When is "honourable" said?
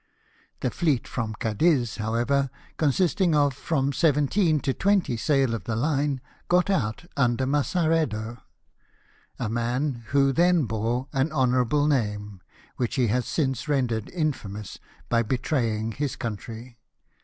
11.31-11.85